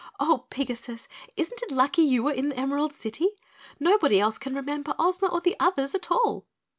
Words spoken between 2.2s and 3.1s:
were in the Emerald